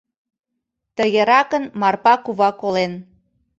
Тыгеракын 0.95 1.63
Марпа 1.79 2.13
кува 2.25 2.49
колен. 2.61 2.93